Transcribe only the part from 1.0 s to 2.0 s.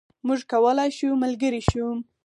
ملګري شو.